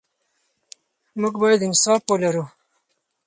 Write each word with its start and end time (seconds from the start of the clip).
موږ 1.19 1.33
باید 1.41 1.61
انصاف 1.67 2.01
ولرو. 2.07 2.45